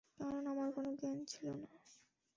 [0.19, 1.69] কারণ আমার কোনো জ্ঞান ছিল না।